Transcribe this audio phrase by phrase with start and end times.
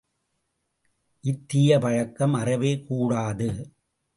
[1.23, 3.49] இத்தீய பழக்கம் அறவே கூடாது.